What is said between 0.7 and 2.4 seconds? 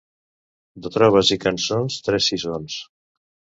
De trobes i cançons, tres